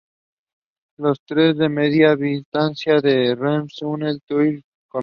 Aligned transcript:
Los 0.97 1.21
trenes 1.27 1.59
de 1.59 1.69
media 1.69 2.15
distancia 2.15 2.99
de 3.01 3.35
Renfe, 3.35 3.85
unen 3.85 4.19
Tui 4.27 4.63
con 4.89 4.99
Vigo. 4.99 4.99